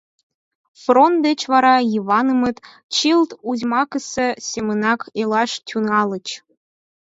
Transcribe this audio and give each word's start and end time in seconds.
Фронт 0.83 1.17
деч 1.27 1.39
вара 1.51 1.75
Йыванмыт 1.93 2.57
чылт 2.95 3.29
узьмакысе 3.49 4.27
семынак 4.49 5.01
илаш 5.21 5.51
тӱҥальыч. 5.67 6.27